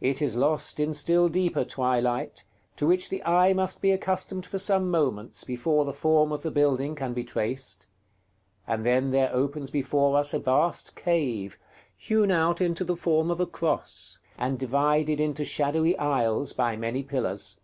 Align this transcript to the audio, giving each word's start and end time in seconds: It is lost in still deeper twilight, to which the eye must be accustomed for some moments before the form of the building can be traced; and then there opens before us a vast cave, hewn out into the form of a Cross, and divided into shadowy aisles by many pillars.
It 0.00 0.22
is 0.22 0.36
lost 0.36 0.78
in 0.78 0.92
still 0.92 1.28
deeper 1.28 1.64
twilight, 1.64 2.44
to 2.76 2.86
which 2.86 3.08
the 3.08 3.24
eye 3.24 3.52
must 3.52 3.82
be 3.82 3.90
accustomed 3.90 4.46
for 4.46 4.56
some 4.56 4.88
moments 4.88 5.42
before 5.42 5.84
the 5.84 5.92
form 5.92 6.30
of 6.30 6.42
the 6.44 6.52
building 6.52 6.94
can 6.94 7.12
be 7.12 7.24
traced; 7.24 7.88
and 8.68 8.86
then 8.86 9.10
there 9.10 9.34
opens 9.34 9.70
before 9.72 10.16
us 10.16 10.32
a 10.32 10.38
vast 10.38 10.94
cave, 10.94 11.58
hewn 11.96 12.30
out 12.30 12.60
into 12.60 12.84
the 12.84 12.94
form 12.94 13.32
of 13.32 13.40
a 13.40 13.46
Cross, 13.46 14.18
and 14.38 14.60
divided 14.60 15.20
into 15.20 15.44
shadowy 15.44 15.98
aisles 15.98 16.52
by 16.52 16.76
many 16.76 17.02
pillars. 17.02 17.58